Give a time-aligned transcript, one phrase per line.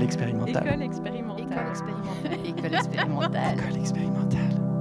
[0.00, 0.66] expérimentale.
[0.66, 1.46] École expérimentale.
[1.52, 2.46] École expérimentale.
[2.46, 2.74] École expérimentale.
[2.74, 3.58] École expérimentale.
[3.58, 4.72] École expérimentale.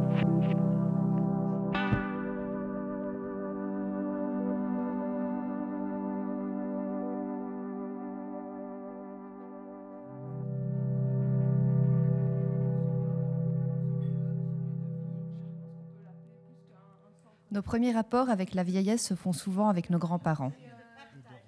[17.52, 20.54] Nos premiers rapports avec la vieillesse se font souvent avec nos grands-parents.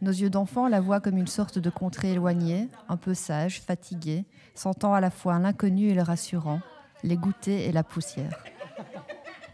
[0.03, 4.25] Nos yeux d'enfant la voient comme une sorte de contrée éloignée, un peu sage, fatiguée,
[4.53, 6.59] sentant à la fois l'inconnu et le rassurant,
[7.03, 8.43] les goûters et la poussière.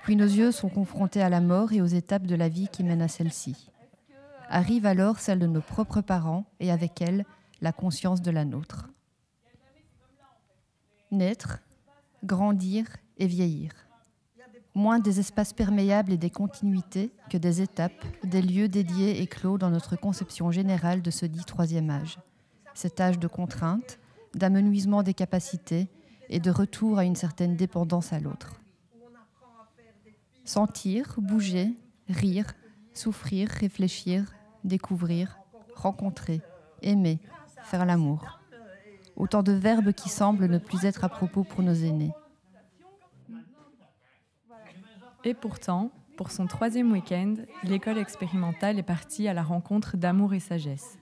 [0.01, 2.83] Puis nos yeux sont confrontés à la mort et aux étapes de la vie qui
[2.83, 3.69] mènent à celle-ci.
[4.49, 7.25] Arrive alors celle de nos propres parents et avec elle
[7.61, 8.89] la conscience de la nôtre.
[11.11, 11.59] Naître,
[12.23, 12.87] grandir
[13.19, 13.71] et vieillir
[14.75, 19.57] moins des espaces perméables et des continuités que des étapes, des lieux dédiés et clos
[19.57, 22.19] dans notre conception générale de ce dit troisième âge.
[22.73, 23.99] Cet âge de contrainte,
[24.35, 25.87] d'amenuisement des capacités
[26.29, 28.61] et de retour à une certaine dépendance à l'autre.
[30.45, 31.73] Sentir, bouger,
[32.07, 32.53] rire,
[32.93, 35.39] souffrir, réfléchir, découvrir,
[35.75, 36.41] rencontrer,
[36.81, 37.19] aimer,
[37.63, 38.39] faire l'amour.
[39.15, 42.13] Autant de verbes qui semblent ne plus être à propos pour nos aînés.
[45.25, 50.39] Et pourtant, pour son troisième week-end, l'école expérimentale est partie à la rencontre d'amour et
[50.39, 50.97] sagesse.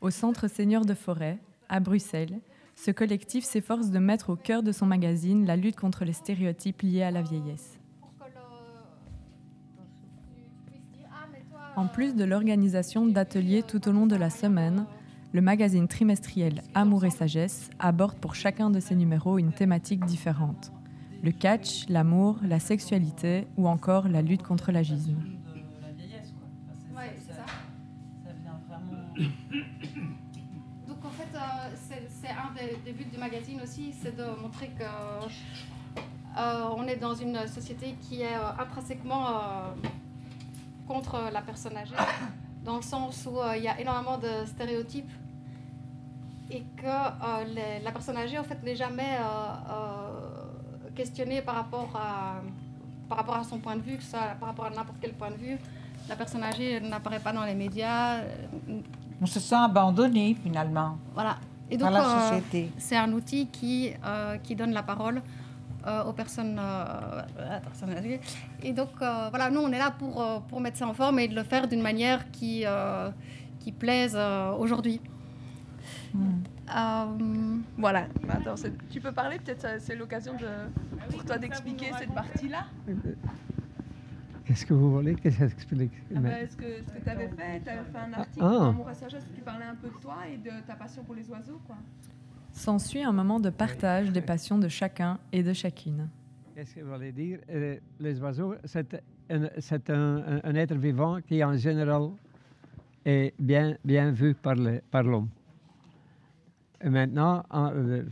[0.00, 2.40] Au Centre Seigneur de Forêt, à Bruxelles,
[2.74, 6.82] ce collectif s'efforce de mettre au cœur de son magazine la lutte contre les stéréotypes
[6.82, 7.78] liés à la vieillesse.
[11.76, 14.86] En plus de l'organisation d'ateliers tout au long de la semaine,
[15.32, 20.72] le magazine trimestriel Amour et Sagesse aborde pour chacun de ses numéros une thématique différente
[21.22, 25.16] le catch, l'amour, la sexualité ou encore la lutte contre l'agisme.
[26.94, 27.14] Ouais.
[30.88, 31.38] Donc euh,
[31.78, 32.52] c'est un
[32.84, 34.84] des, buts du magazine aussi, c'est de montrer que
[36.38, 39.40] euh, on est dans une société qui est euh, intrinsèquement
[40.86, 41.94] contre la personne âgée,
[42.64, 45.10] dans le sens où il y a énormément de stéréotypes
[46.50, 49.18] et que la personne âgée en fait n'est jamais
[51.00, 52.42] questionné par rapport à,
[53.08, 55.30] par rapport à son point de vue, que ça, par rapport à n'importe quel point
[55.30, 55.56] de vue.
[56.10, 58.20] La personne âgée n'apparaît pas dans les médias.
[59.22, 60.98] On se sent abandonné finalement.
[61.14, 61.36] Voilà.
[61.70, 62.64] Et donc, la société.
[62.64, 65.22] Euh, c'est un outil qui, euh, qui donne la parole
[65.86, 66.60] euh, aux personnes.
[68.62, 71.34] Et donc, voilà, nous, on est là pour, pour mettre ça en forme et de
[71.34, 72.64] le faire d'une manière qui,
[73.60, 74.18] qui plaise
[74.58, 75.00] aujourd'hui.
[76.14, 78.06] Euh, voilà.
[78.28, 78.54] Attends,
[78.90, 82.66] tu peux parler peut-être, c'est l'occasion de, pour toi d'expliquer cette partie-là
[84.44, 87.60] Qu'est-ce que vous voulez que j'explique ah bah, Ce que, ce que tu avais fait,
[87.62, 88.68] tu avais fait un article ah.
[88.68, 91.60] Amour Sagesse qui parlait un peu de toi et de ta passion pour les oiseaux.
[91.66, 91.76] quoi?
[92.52, 96.08] S'ensuit un moment de partage des passions de chacun et de chacune.
[96.54, 97.38] Qu'est-ce que vous voulez dire?
[97.48, 98.92] Euh, Les oiseaux, c'est
[99.30, 102.10] un, un, un, être vivant qui, en général,
[103.04, 105.28] est bien, bien vu par l'homme.
[106.84, 108.04] Maintenant, euh,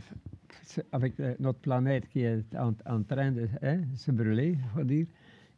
[0.91, 5.07] avec notre planète qui est en, train de hein, se brûler, il faut dire,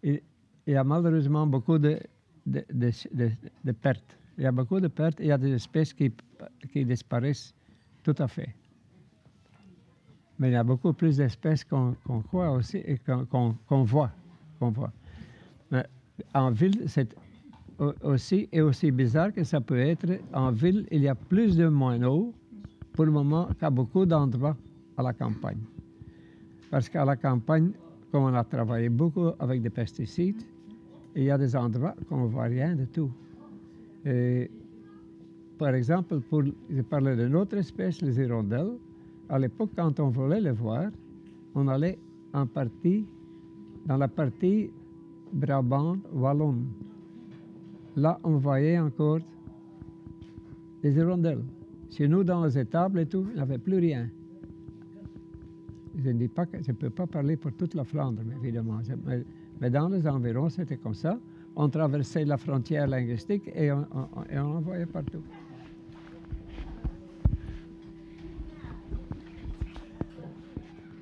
[0.03, 0.22] il,
[0.66, 2.00] y a malheureusement beaucoup de,
[2.45, 4.17] de, de, pertes.
[4.38, 6.13] Il y a beaucoup de pertes il y a des espèces qui,
[6.71, 7.53] qui disparaissent
[8.03, 8.55] tout à fait.
[10.39, 11.95] Mais il y a beaucoup plus d'espèces qu'on
[12.27, 14.11] croit aussi et qu'on voit.
[14.59, 14.94] voit.
[15.69, 15.85] Mais
[16.33, 17.16] en ville, c'est
[18.01, 21.68] aussi, et aussi bizarre que ça peut être, en ville, il y a plus de
[21.68, 22.33] moineaux
[22.93, 24.57] pour le moment qu'à beaucoup d'endroits
[24.97, 25.59] à la campagne.
[26.69, 27.71] Parce qu'à la campagne,
[28.11, 30.41] comme on a travaillé beaucoup avec des pesticides,
[31.15, 33.11] il y a des endroits qu'on ne voit rien du tout.
[34.05, 34.49] Et,
[35.57, 38.77] par exemple, pour, je parlais d'une autre espèce, les hirondelles.
[39.29, 40.89] À l'époque, quand on voulait les voir,
[41.55, 41.99] on allait
[42.33, 43.05] en partie,
[43.85, 44.71] dans la partie
[45.33, 46.67] Brabant wallonne.
[47.95, 49.19] Là, on voyait encore
[50.83, 51.43] les hirondelles.
[51.91, 54.09] Chez nous, dans les étables et tout, il n'y avait plus rien.
[56.01, 58.79] Je ne dis pas que je ne peux pas parler pour toute la Flandre, évidemment.
[59.59, 61.19] Mais, dans les environs, c'était comme ça.
[61.55, 65.21] On traversait la frontière linguistique et on, on, et on en voyait partout.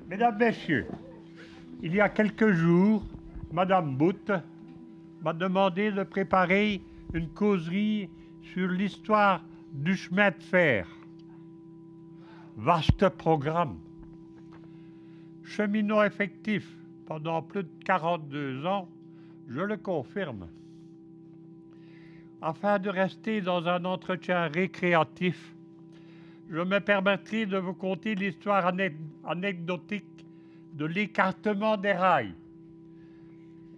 [0.08, 0.86] Mesdames, Messieurs,
[1.82, 3.04] il y a quelques jours,
[3.52, 4.32] Madame Boutte
[5.22, 6.82] m'a demandé de préparer
[7.14, 8.10] une causerie
[8.42, 10.86] sur l'histoire du chemin de fer.
[12.56, 13.78] Vaste programme.
[15.44, 16.68] Cheminot effectif
[17.06, 18.88] pendant plus de 42 ans,
[19.48, 20.48] je le confirme.
[22.42, 25.54] Afin de rester dans un entretien récréatif,
[26.50, 28.72] je me permettrai de vous conter l'histoire
[29.24, 30.04] anecdotique
[30.74, 32.34] de l'écartement des rails,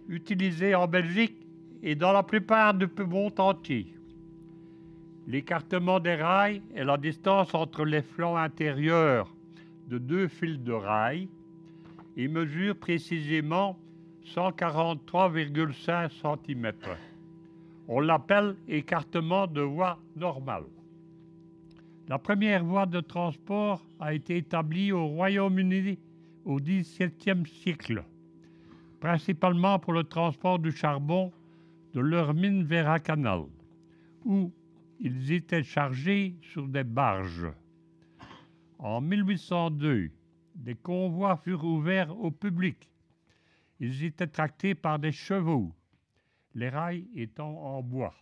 [0.07, 1.37] utilisé en Belgique
[1.81, 3.93] et dans la plupart du monde entier.
[5.27, 9.33] L'écartement des rails est la distance entre les flancs intérieurs
[9.87, 11.29] de deux fils de rails
[12.17, 13.77] et mesure précisément
[14.25, 16.71] 143,5 cm.
[17.87, 20.65] On l'appelle écartement de voie normale.
[22.09, 25.97] La première voie de transport a été établie au Royaume-Uni
[26.43, 28.03] au XVIIe siècle,
[28.99, 31.31] principalement pour le transport du charbon
[31.93, 33.43] de leur mine vers un canal,
[34.25, 34.51] où
[35.03, 37.51] ils étaient chargés sur des barges.
[38.79, 40.09] En 1802,
[40.55, 42.89] des convois furent ouverts au public.
[43.81, 45.75] Ils étaient tractés par des chevaux,
[46.55, 48.15] les rails étant en bois.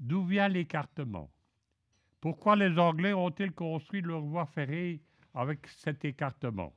[0.00, 1.30] D'où vient l'écartement?
[2.20, 5.00] Pourquoi les Anglais ont-ils construit leur voie ferrée
[5.34, 6.72] avec cet écartement?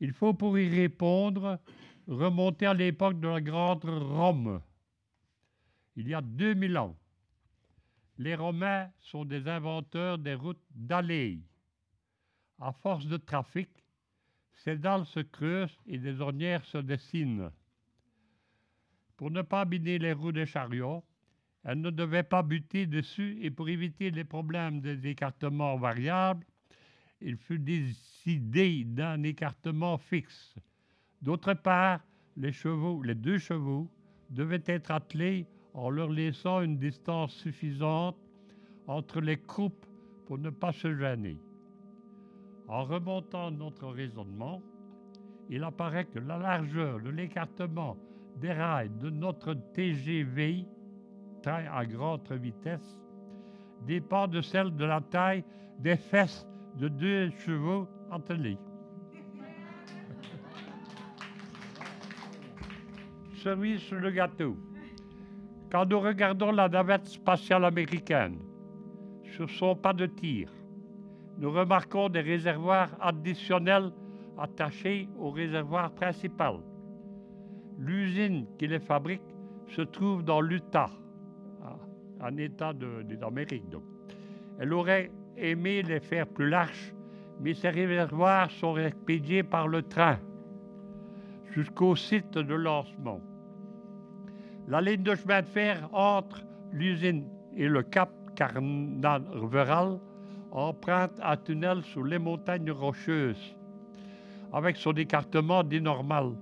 [0.00, 1.60] Il faut pour y répondre
[2.06, 4.62] remonter à l'époque de la Grande Rome,
[5.98, 6.96] il y a 2000 ans.
[8.18, 11.40] Les Romains sont des inventeurs des routes d'allées.
[12.60, 13.68] À force de trafic,
[14.54, 17.50] ces dalles se creusent et des ornières se dessinent.
[19.16, 21.04] Pour ne pas abîmer les roues des chariots,
[21.64, 26.46] elles ne devaient pas buter dessus et pour éviter les problèmes des écartements variables,
[27.20, 30.54] il fut décidé d'un écartement fixe.
[31.22, 32.00] D'autre part,
[32.36, 33.90] les chevaux, les deux chevaux,
[34.30, 35.48] devaient être attelés
[35.78, 38.16] en leur laissant une distance suffisante
[38.88, 39.86] entre les croupes
[40.26, 41.38] pour ne pas se gêner.
[42.66, 44.60] En remontant notre raisonnement,
[45.48, 47.96] il apparaît que la largeur de l'écartement
[48.40, 50.66] des rails de notre TGV,
[51.42, 53.00] train à grande vitesse,
[53.86, 55.44] dépend de celle de la taille
[55.78, 56.44] des fesses
[56.76, 58.58] de deux chevaux attelés.
[63.36, 64.56] Cerise sur le gâteau.
[65.70, 68.38] Quand nous regardons la navette spatiale américaine
[69.22, 70.48] sur son pas de tir,
[71.36, 73.92] nous remarquons des réservoirs additionnels
[74.38, 76.54] attachés au réservoir principal.
[77.78, 79.22] L'usine qui les fabrique
[79.68, 80.90] se trouve dans l'Utah,
[82.20, 83.64] un État d'Amérique.
[84.58, 86.94] Elle aurait aimé les faire plus larges,
[87.40, 90.18] mais ces réservoirs sont expédiés par le train
[91.50, 93.20] jusqu'au site de lancement.
[94.68, 97.24] La ligne de chemin de fer entre l'usine
[97.56, 99.98] et le cap Carnaveral
[100.50, 103.56] emprunte un tunnel sous les montagnes rocheuses,
[104.52, 106.32] avec son écartement dit normal.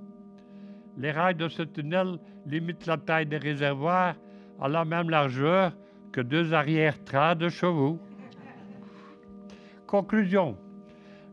[0.99, 4.17] Les rails de ce tunnel limitent la taille des réservoirs
[4.61, 5.73] à la même largeur
[6.11, 8.01] que deux arrière-trains de chevaux.
[9.87, 10.57] Conclusion.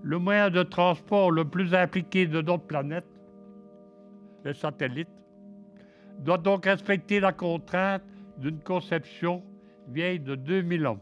[0.03, 3.07] Le moyen de transport le plus impliqué de notre planète,
[4.43, 5.09] le satellite,
[6.23, 8.01] doit donc respecter la contrainte
[8.37, 9.43] d'une conception
[9.89, 10.99] vieille de 2000 ans.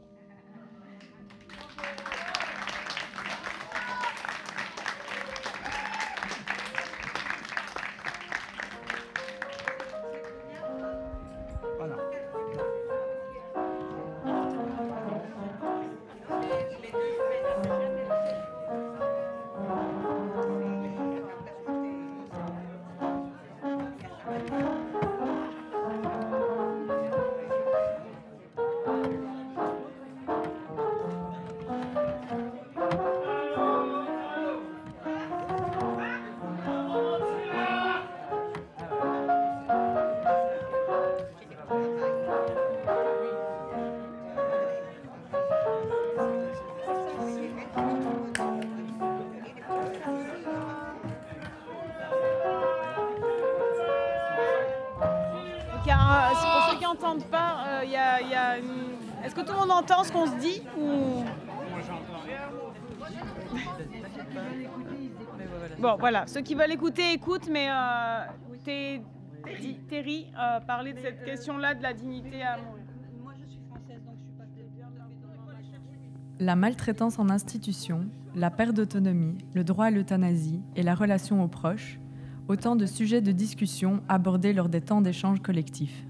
[60.03, 61.23] Ce qu'on se dit ou...
[65.79, 66.27] Bon, voilà.
[66.27, 68.97] Ceux qui veulent écouter, écoutent, mais euh,
[69.89, 72.83] Terry euh, parlait de cette question-là de la dignité à mourir.
[76.39, 81.47] La maltraitance en institution, la perte d'autonomie, le droit à l'euthanasie et la relation aux
[81.47, 81.99] proches,
[82.47, 86.05] autant de sujets de discussion abordés lors des temps d'échange collectifs.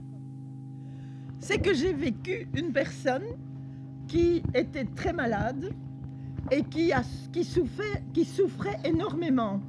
[1.39, 3.23] C'est que j'ai vécu une personne
[4.07, 5.73] qui était très malade
[6.51, 9.61] et qui, a, qui, souffrait, qui souffrait énormément.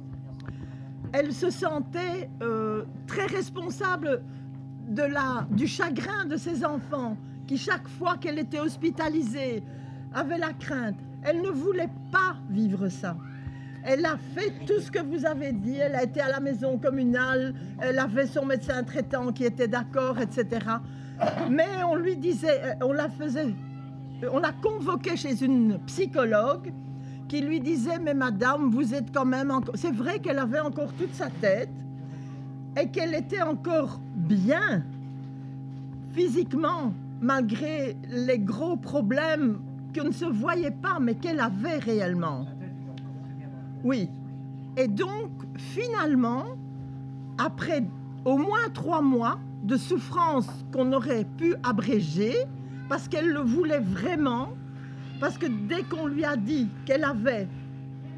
[1.11, 4.23] Elle se sentait euh, très responsable
[4.89, 7.17] de la, du chagrin de ses enfants
[7.47, 9.63] qui chaque fois qu'elle était hospitalisée
[10.13, 10.97] avait la crainte.
[11.23, 13.15] Elle ne voulait pas vivre ça.
[13.85, 15.77] Elle a fait tout ce que vous avez dit.
[15.77, 17.53] Elle a été à la maison communale.
[17.79, 20.65] Elle avait son médecin traitant qui était d'accord, etc.
[21.49, 23.53] Mais on lui disait, euh, on la faisait,
[24.31, 26.71] on l'a convoquée chez une psychologue
[27.27, 29.75] qui lui disait, mais madame, vous êtes quand même encore...
[29.77, 31.69] C'est vrai qu'elle avait encore toute sa tête
[32.79, 34.83] et qu'elle était encore bien
[36.13, 39.59] physiquement, malgré les gros problèmes
[39.95, 42.45] qu'on ne se voyait pas, mais qu'elle avait réellement.
[43.83, 44.09] Oui.
[44.77, 46.45] Et donc, finalement,
[47.37, 47.83] après
[48.25, 52.35] au moins trois mois de souffrance qu'on aurait pu abréger,
[52.89, 54.49] parce qu'elle le voulait vraiment,
[55.19, 57.47] parce que dès qu'on lui a dit qu'elle avait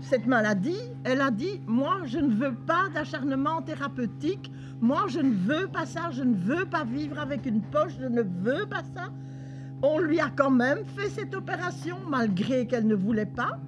[0.01, 5.34] cette maladie, elle a dit, moi, je ne veux pas d'acharnement thérapeutique, moi, je ne
[5.34, 8.84] veux pas ça, je ne veux pas vivre avec une poche, je ne veux pas
[8.95, 9.10] ça.
[9.81, 13.60] On lui a quand même fait cette opération, malgré qu'elle ne voulait pas.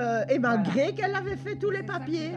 [0.00, 2.32] Euh, et malgré qu'elle avait fait tous les papiers.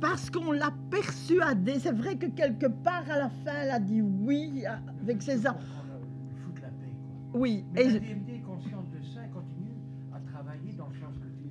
[0.00, 1.78] Parce qu'on l'a persuadée.
[1.78, 4.64] C'est vrai que quelque part à la fin, elle a dit oui
[5.02, 5.58] avec ses enfants.
[7.32, 7.64] Oui.
[7.72, 9.74] Mais et la DMD est consciente de ça et continue
[10.14, 11.48] à travailler dans le sens que tu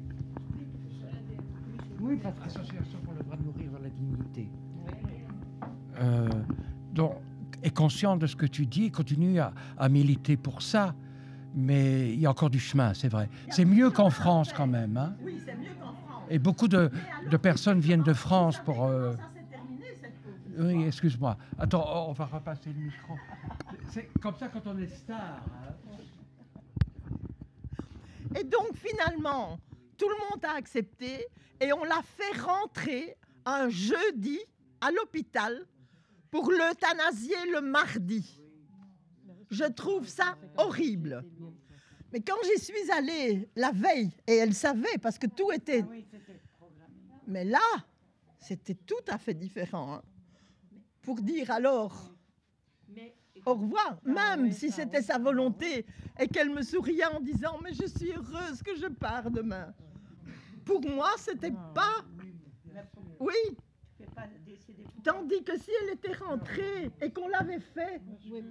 [1.99, 4.49] Oui, parce que l'association pour le droit de mourir dans la dignité.
[5.99, 6.29] Euh,
[6.93, 7.15] donc,
[7.63, 10.95] est consciente de ce que tu dis et continue à, à militer pour ça
[11.55, 13.29] mais il y a encore du chemin, c'est vrai.
[13.49, 14.97] C'est mieux qu'en France quand même.
[14.97, 16.23] Hein oui, c'est mieux qu'en France.
[16.29, 16.89] Et beaucoup de,
[17.29, 18.85] de, personnes viennent de France pour...
[18.85, 19.13] Euh...
[20.57, 21.37] Oui, excuse-moi.
[21.57, 23.15] Attends, oh, on va repasser le micro.
[23.89, 25.17] C'est comme ça quand on est star.
[25.19, 25.73] Hein
[28.35, 29.59] et donc finalement,
[29.97, 31.27] tout le monde a accepté
[31.59, 34.39] et on l'a fait rentrer un jeudi
[34.81, 35.65] à l'hôpital
[36.31, 38.42] pour l'euthanasier le mardi.
[39.53, 41.23] Je trouve ça horrible.
[42.11, 45.85] Mais quand j'y suis allée la veille, et elle savait parce que tout était...
[47.27, 47.59] Mais là,
[48.39, 49.95] c'était tout à fait différent.
[49.95, 50.01] Hein.
[51.01, 52.13] Pour dire alors
[53.45, 55.85] au revoir, même si c'était sa volonté
[56.19, 59.73] et qu'elle me souriait en disant mais je suis heureuse que je pars demain.
[60.65, 62.05] Pour moi, c'était pas.
[63.19, 63.57] Oui.
[65.03, 68.01] Tandis que si elle était rentrée et qu'on l'avait fait,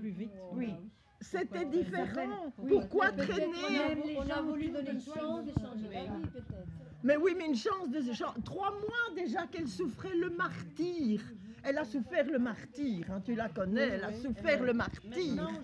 [0.01, 0.33] plus vite.
[0.53, 0.75] Oui.
[1.21, 2.53] C'était différent.
[2.69, 6.67] Pourquoi traîner On a voulu donner une chance de changer d'avis, peut-être.
[7.05, 8.01] Mais oui, mais une chance de
[8.43, 11.21] Trois mois déjà qu'elle souffrait le martyr.
[11.65, 15.01] Elle a souffert le martyr, hein, tu la connais, elle a souffert le martyr.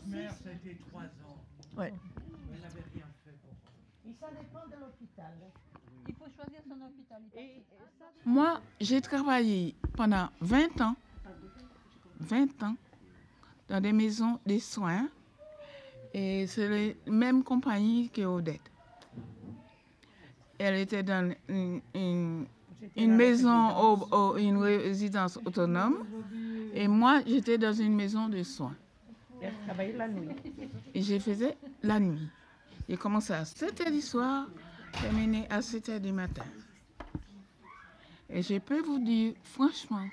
[0.06, 1.44] Mère, ça a été trois ans.
[1.76, 1.92] Ouais.
[2.54, 3.52] Elle n'avait rien fait pour
[4.08, 5.32] Et ça dépend de l'hôpital.
[6.38, 7.22] Il faut choisir son hôpital.
[8.24, 10.96] Moi, j'ai travaillé pendant 20 ans,
[12.20, 12.76] 20 ans,
[13.68, 15.08] dans des maisons de soins
[16.14, 18.70] et c'est la même compagnie que Odette.
[20.58, 23.76] Elle était dans une, une, maison,
[24.10, 26.04] au, une résidence autonome.
[26.74, 28.74] Et moi, j'étais dans une maison de soins.
[29.40, 30.28] Elle travaillait la nuit.
[30.94, 32.28] Et je faisais la nuit.
[32.88, 34.48] J'ai commencé à 7 h du soir,
[35.00, 36.44] terminé à 7 h du matin.
[38.30, 40.06] Et je peux vous dire, franchement,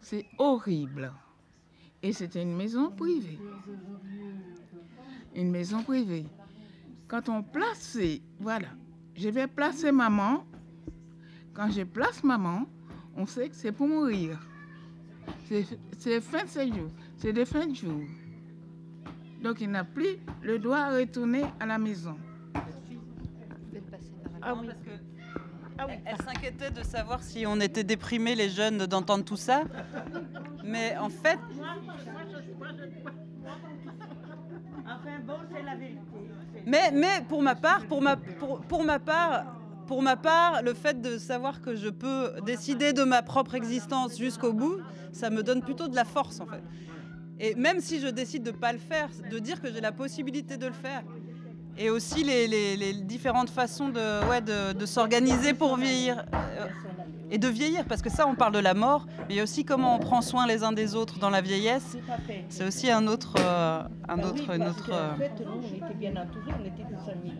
[0.00, 1.12] c'est horrible.
[2.02, 3.38] Et c'était une maison privée
[5.36, 6.26] une maison privée.
[7.06, 7.98] Quand on place,
[8.40, 8.68] voilà,
[9.14, 10.44] je vais placer maman.
[11.54, 12.66] Quand je place maman,
[13.14, 14.38] on sait que c'est pour mourir.
[15.98, 18.02] C'est fin de séjour, c'est des fins de jour.
[19.42, 22.16] Donc il n'a plus le droit à retourner à la maison.
[24.46, 24.68] Ah oui.
[25.76, 29.64] Ah Elle, s'inquiétait de savoir si on était déprimés, les jeunes, d'entendre tout ça.
[30.64, 31.38] Mais en fait,
[36.64, 39.44] Mais, mais pour ma part, pour ma, pour, pour ma part,
[39.88, 44.16] pour ma part, le fait de savoir que je peux décider de ma propre existence
[44.16, 44.78] jusqu'au bout,
[45.12, 46.62] ça me donne plutôt de la force en fait.
[47.38, 49.92] Et même si je décide de ne pas le faire, de dire que j'ai la
[49.92, 51.02] possibilité de le faire.
[51.78, 56.24] Et aussi les, les, les différentes façons de, ouais, de, de s'organiser pour vieillir.
[56.34, 56.66] Euh,
[57.28, 59.42] et de vieillir, parce que ça, on parle de la mort, mais il y a
[59.42, 61.96] aussi comment on prend soin les uns des autres dans la vieillesse.
[62.48, 64.86] C'est aussi un autre, euh, un bah autre, oui, une parce autre.
[64.86, 67.32] que, euh, En fait, nous, on était bien entourés, on était des amis.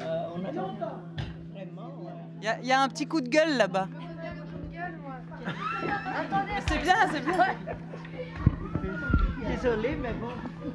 [0.00, 1.92] euh, on vraiment.
[2.40, 3.88] Il y, a- il y a un petit coup de gueule là-bas.
[6.68, 7.34] C'est bien, c'est bien.
[9.46, 10.28] Désolée, mais bon,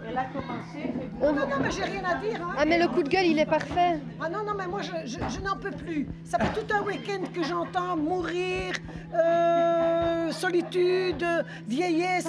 [0.08, 0.94] elle a commencé.
[1.22, 2.42] On- Non, non, mais j'ai rien à dire.
[2.42, 2.56] hein.
[2.58, 4.00] Ah, mais le coup de gueule, il est parfait.
[4.22, 6.08] Ah non, non, mais moi, je, je- je n'en peux plus.
[6.24, 8.74] Ça fait tout un week-end que j'entends mourir,
[9.14, 11.26] euh, solitude,
[11.68, 12.28] vieillesse.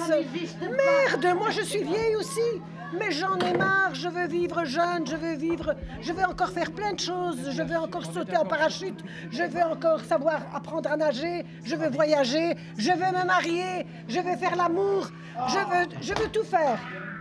[0.61, 2.61] Merde, moi je suis vieille aussi.
[2.93, 6.71] Mais j'en ai marre, je veux vivre jeune, je veux vivre, je veux encore faire
[6.71, 10.97] plein de choses, je veux encore sauter en parachute, je veux encore savoir apprendre à
[10.97, 15.09] nager, je veux voyager, je veux me marier, je veux faire l'amour,
[15.47, 16.79] je veux, je veux tout faire.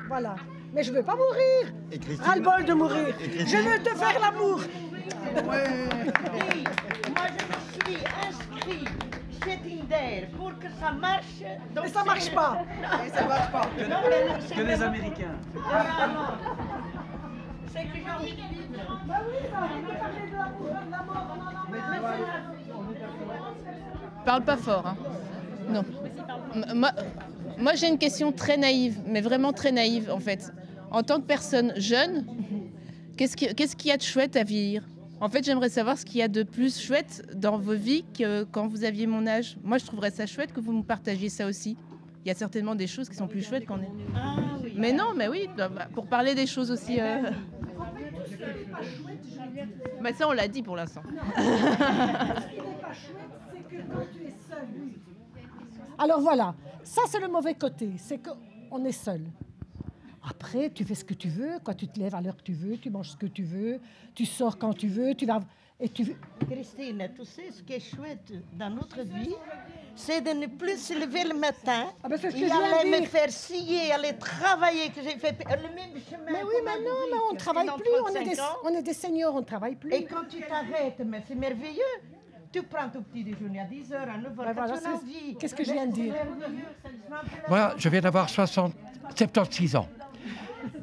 [0.09, 0.37] Voilà.
[0.73, 1.73] Mais je veux pas mourir.
[2.21, 3.15] Ras-le-bol de mourir.
[3.21, 4.61] Je veux te faire l'amour.
[5.45, 5.57] Moi,
[7.29, 8.85] je me suis inscrit
[9.47, 11.41] chez Tinder pour que ça marche.
[11.75, 12.59] Donc Mais ça marche pas.
[13.07, 13.67] Et ça marche pas.
[13.77, 15.37] Que, Non, mais non, c'est que les Américains.
[15.73, 16.51] Ah, non.
[17.73, 19.01] C'est que j'ai envie de vivre.
[19.07, 21.79] Bah oui, bah, on peut parler de l'amour, de la mort, non, non, mais
[24.25, 24.87] Parle pas fort.
[24.87, 24.97] hein.
[25.69, 25.85] Non.
[26.55, 26.91] M- Moi,
[27.59, 30.53] moi j'ai une question très naïve, mais vraiment très naïve en fait.
[30.91, 32.25] En tant que personne jeune,
[33.17, 34.83] qu'est-ce qui- qu'est-ce qu'il y a de chouette à vieillir?
[35.21, 38.45] En fait, j'aimerais savoir ce qu'il y a de plus chouette dans vos vies que
[38.45, 39.57] quand vous aviez mon âge.
[39.63, 41.77] Moi, je trouverais ça chouette que vous me partagiez ça aussi.
[42.25, 43.91] Il y a certainement des choses qui sont plus chouettes qu'on est.
[44.77, 47.01] Mais non, mais oui, bah, bah, pour parler des choses aussi.
[47.01, 47.31] euh,
[50.03, 51.03] Mais ça, on l'a dit pour l'instant.
[55.99, 56.55] Alors voilà,
[56.85, 59.23] ça c'est le mauvais côté, c'est qu'on est seul.
[60.29, 62.53] Après, tu fais ce que tu veux, quand tu te lèves à l'heure que tu
[62.53, 63.81] veux, tu manges ce que tu veux,
[64.15, 65.41] tu sors quand tu veux, tu vas
[65.79, 66.17] et tu
[66.51, 69.35] Christine, tu sais ce qui est chouette dans notre vie,
[69.95, 73.01] c'est de ne plus se lever le matin Ah ben, c'est ce que et aller
[73.03, 76.33] me faire scier, aller travailler, que j'ai fait le même chemin.
[76.33, 78.83] Mais oui, mais non, mais on ne travaille plus, on est, 35 des, on est
[78.83, 79.93] des seniors, on ne travaille plus.
[79.93, 81.83] Et quand tu t'arrêtes, mais c'est merveilleux.
[82.51, 85.01] Tu prends ton petit déjeuner à 10h, à 9h, Ben quand voilà,
[85.39, 86.15] qu'est-ce que je viens de dire.
[87.49, 88.73] Voilà, je viens d'avoir 60
[89.15, 89.89] 76 ans.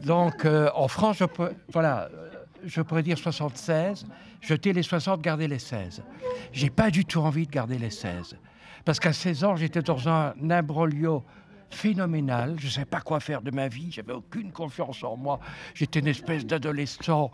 [0.03, 2.29] Donc, euh, en France, je peux, voilà, euh,
[2.65, 4.05] je pourrais dire 76,
[4.41, 6.03] jeter les 60, garder les 16.
[6.51, 8.37] J'ai pas du tout envie de garder les 16.
[8.85, 11.23] Parce qu'à 16 ans, j'étais dans un imbroglio
[11.69, 12.55] phénoménal.
[12.59, 13.91] Je ne savais pas quoi faire de ma vie.
[13.91, 15.39] J'avais aucune confiance en moi.
[15.73, 17.31] J'étais une espèce d'adolescent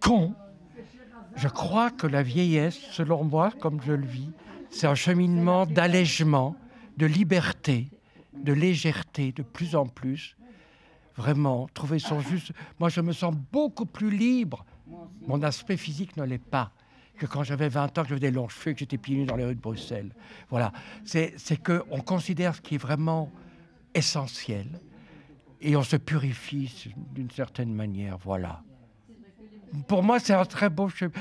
[0.00, 0.34] con.
[1.36, 4.30] Je crois que la vieillesse, selon moi, comme je le vis,
[4.70, 6.56] c'est un cheminement d'allègement,
[6.96, 7.88] de liberté,
[8.34, 10.36] de légèreté de plus en plus.
[11.16, 12.52] Vraiment, trouver son juste.
[12.78, 14.64] Moi, je me sens beaucoup plus libre.
[15.26, 16.72] Mon aspect physique ne l'est pas
[17.18, 19.36] que quand j'avais 20 ans, que j'avais des longs cheveux, que j'étais pieds nus dans
[19.36, 20.14] les rues de Bruxelles.
[20.50, 20.72] Voilà.
[21.04, 23.30] C'est qu'on considère ce qui est vraiment
[23.94, 24.66] essentiel
[25.60, 28.18] et on se purifie d'une certaine manière.
[28.18, 28.62] Voilà.
[29.88, 31.12] Pour moi, c'est un très beau chemin.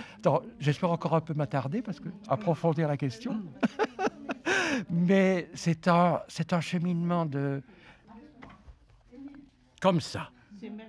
[0.60, 3.42] J'espère encore un peu m'attarder parce que approfondir la question.
[4.90, 7.64] Mais c'est un, c'est un cheminement de
[9.86, 10.32] comme ça,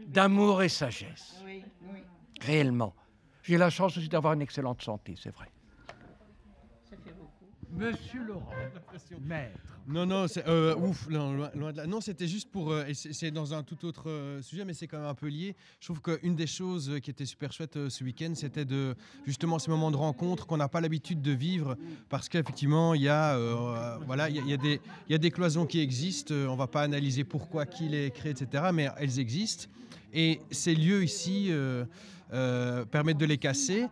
[0.06, 2.00] d'amour et sagesse, Oui, oui.
[2.40, 2.96] réellement.
[3.42, 5.52] J'ai la chance aussi d'avoir une excellente santé, c'est vrai.
[7.72, 8.52] Monsieur Laurent,
[9.22, 9.58] maître.
[9.88, 11.86] Non, non, c'est euh, ouf, non, loin, loin de là.
[11.86, 12.72] Non, c'était juste pour.
[12.72, 15.26] euh, et c'est dans un tout autre euh, sujet, mais c'est quand même un peu
[15.28, 15.54] lié.
[15.80, 18.94] Je trouve qu'une des choses qui était super chouette euh, ce week-end, c'était de
[19.26, 21.76] justement ces moments de rencontre qu'on n'a pas l'habitude de vivre,
[22.08, 25.12] parce qu'effectivement, il y a, euh, voilà, il y a, il y a des, il
[25.12, 26.34] y a des cloisons qui existent.
[26.34, 28.64] on va pas analyser pourquoi, qui les crée, etc.
[28.72, 29.66] Mais elles existent.
[30.12, 31.84] Et ces lieux ici euh,
[32.32, 33.86] euh, permettent de les casser.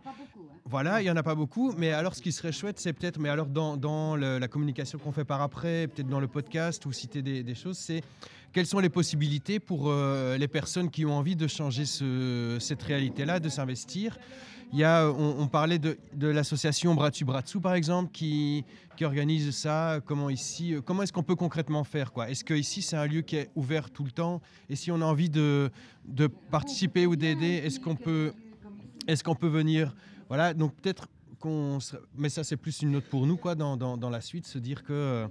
[0.67, 3.19] Voilà, il n'y en a pas beaucoup, mais alors ce qui serait chouette, c'est peut-être,
[3.19, 7.21] mais alors dans, la communication qu'on fait par après, peut-être dans le podcast ou citer
[7.21, 8.01] des, choses, c'est
[8.51, 12.81] quelles sont les possibilités pour euh, les personnes qui ont envie de changer ce- cette
[12.81, 14.17] réalité-là, de s'investir?
[14.73, 18.65] Il y a, on, parlait de, de l'association Bras dessous, par exemple, qui,
[19.01, 19.99] organise ça.
[20.03, 23.21] Comment ici, euh, comment est-ce qu'on peut concrètement faire Est-ce que ici c'est un lieu
[23.21, 24.41] qui est ouvert tout le temps?
[24.67, 25.69] Et si on a envie de,
[26.49, 29.93] participer ou d'aider, est-ce qu'on peut venir
[30.27, 31.07] Voilà, donc peut-être
[31.39, 34.21] qu'on, se- mais ça c'est plus une note pour nous quoi dans, dans, dans la
[34.21, 35.27] suite, se dire que euh,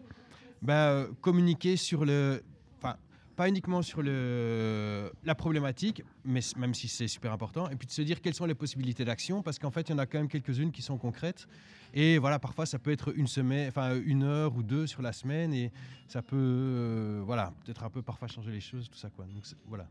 [0.62, 2.42] bah, euh, communiquer sur le,
[2.78, 2.96] enfin
[3.37, 7.92] pas uniquement sur le, la problématique, mais même si c'est super important, et puis de
[7.92, 10.18] se dire quelles sont les possibilités d'action, parce qu'en fait, il y en a quand
[10.18, 11.48] même quelques-unes qui sont concrètes.
[11.92, 15.12] Et voilà, parfois, ça peut être une semaine, enfin une heure ou deux sur la
[15.12, 15.72] semaine, et
[16.07, 19.24] ça peut, euh, voilà, peut-être un peu parfois changer les choses, tout ça quoi.
[19.26, 19.88] Donc voilà.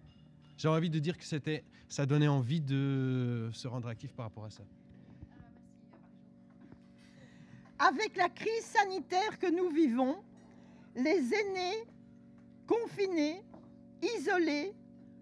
[0.57, 4.45] J'ai envie de dire que c'était, ça donnait envie de se rendre actif par rapport
[4.45, 4.63] à ça.
[7.79, 10.17] Avec la crise sanitaire que nous vivons,
[10.95, 11.87] les aînés
[12.67, 13.43] confinés,
[14.01, 14.73] isolés,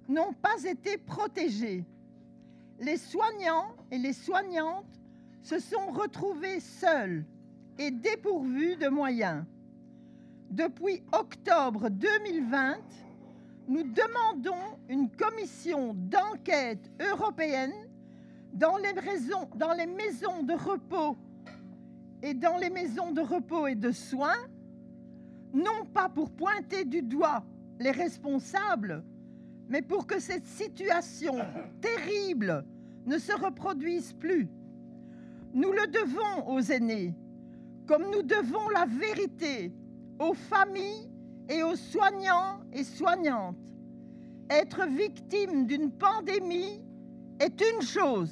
[0.08, 1.86] n'ont pas été protégés.
[2.80, 5.00] Les soignants et les soignantes
[5.42, 7.26] se sont retrouvés seuls
[7.78, 9.46] et dépourvus de moyens.
[10.50, 12.78] Depuis octobre 2020,
[13.68, 17.74] nous demandons une commission d'enquête européenne
[18.54, 18.94] dans les,
[19.86, 21.16] maisons de repos
[22.24, 24.38] et dans les maisons de repos et de soins
[25.54, 27.44] non pas pour pointer du doigt
[27.80, 29.04] les responsables,
[29.68, 31.36] mais pour que cette situation
[31.82, 32.64] terrible
[33.06, 34.48] ne se reproduise plus.
[35.54, 37.14] Nous le devons aux aînés,
[37.88, 39.74] comme nous devons la vérité
[40.20, 41.10] aux familles
[41.50, 43.58] et aux soignants et soignantes.
[44.50, 46.82] Être victime d'une pandémie
[47.40, 48.32] est une chose.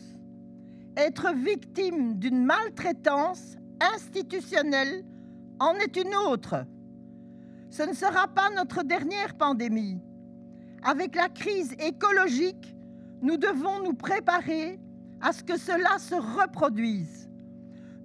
[0.96, 3.59] Être victime d'une maltraitance
[3.96, 5.04] institutionnelle
[5.60, 6.66] en est une autre.
[7.70, 10.00] Ce ne sera pas notre dernière pandémie.
[10.84, 12.76] Avec la crise écologique,
[13.22, 14.80] nous devons nous préparer
[15.22, 17.30] à ce que cela se reproduise.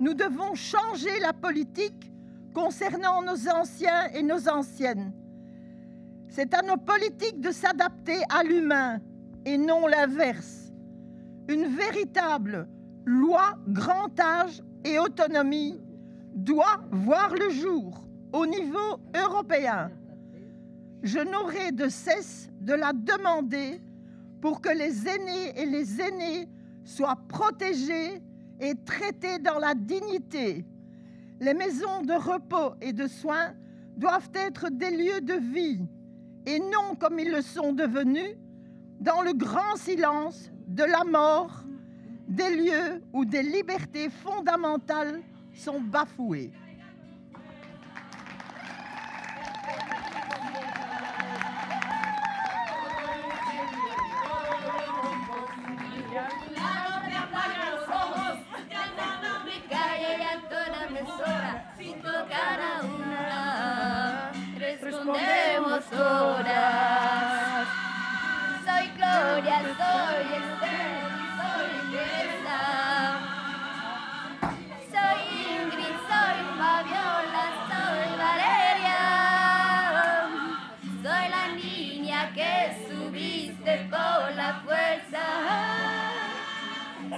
[0.00, 2.12] Nous devons changer la politique
[2.52, 5.12] concernant nos anciens et nos anciennes.
[6.28, 9.00] C'est à nos politiques de s'adapter à l'humain
[9.44, 10.72] et non l'inverse.
[11.48, 12.66] Une véritable
[13.04, 15.80] loi grand âge et autonomie
[16.34, 19.90] doit voir le jour au niveau européen.
[21.02, 23.80] Je n'aurai de cesse de la demander
[24.40, 26.48] pour que les aînés et les aînés
[26.84, 28.22] soient protégés
[28.60, 30.64] et traités dans la dignité.
[31.40, 33.52] Les maisons de repos et de soins
[33.96, 35.86] doivent être des lieux de vie
[36.46, 38.36] et non comme ils le sont devenus,
[39.00, 41.64] dans le grand silence de la mort,
[42.34, 45.20] des lieux où des libertés fondamentales
[45.54, 46.50] sont bafouées.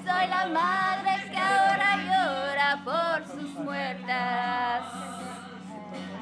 [0.04, 4.84] Soy la madre que ahora llora por sus muertas.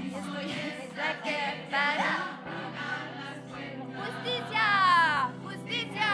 [0.01, 0.47] Y estoy
[1.25, 2.39] que para.
[3.99, 6.11] Justicia, justicia,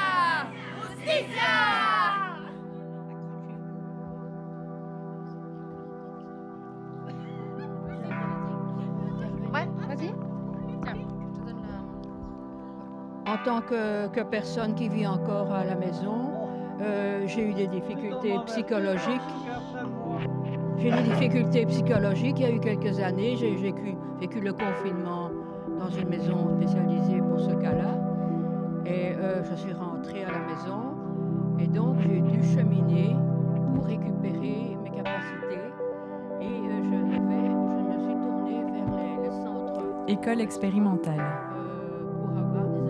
[0.81, 1.51] justicia.
[9.53, 10.15] Ouais, vas-y.
[13.27, 16.40] En tant que, que personne qui vit encore à la maison,
[16.81, 19.21] euh, j'ai eu des difficultés psychologiques.
[20.79, 23.37] J'ai des difficultés psychologiques il y a eu quelques années.
[23.37, 25.31] J'ai vécu, vécu le confinement
[25.79, 27.99] dans une maison spécialisée pour ce cas-là.
[28.87, 30.95] Et euh, je suis rentrée à la maison.
[31.59, 33.15] Et donc j'ai dû cheminer
[33.75, 35.61] pour récupérer mes capacités.
[36.41, 39.83] Et euh, je me suis tournée vers les, les centres.
[40.09, 41.27] École expérimentale.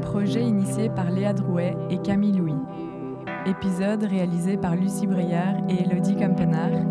[0.03, 2.55] Projet initié par Léa Drouet et Camille Louis.
[3.47, 6.85] Épisode réalisé par Lucie Briard et Elodie Campenard,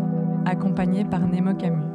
[0.46, 1.89] accompagné par Nemo Camus.